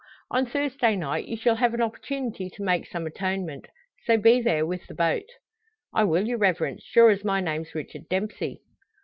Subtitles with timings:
[0.31, 3.67] On Thursday night you shall have an opportunity to make some atonement.
[4.07, 5.29] So, be there with the boat!"
[5.93, 8.63] "I will, your Reverence; sure as my name's Richard Dempsey."